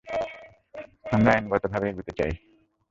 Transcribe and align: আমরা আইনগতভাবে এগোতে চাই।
আমরা 1.11 1.31
আইনগতভাবে 1.33 1.85
এগোতে 1.89 2.11
চাই। 2.19 2.31